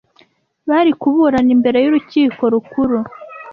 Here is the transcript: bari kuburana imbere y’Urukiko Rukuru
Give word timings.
bari 0.69 0.91
kuburana 1.01 1.51
imbere 1.57 1.77
y’Urukiko 1.81 2.41
Rukuru 2.53 2.97